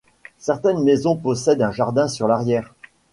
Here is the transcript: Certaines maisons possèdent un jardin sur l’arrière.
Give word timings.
Certaines 0.39 0.81
maisons 0.83 1.15
possèdent 1.15 1.61
un 1.61 1.71
jardin 1.71 2.07
sur 2.07 2.27
l’arrière. 2.27 2.73